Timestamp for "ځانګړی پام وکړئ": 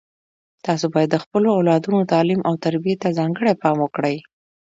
3.17-4.17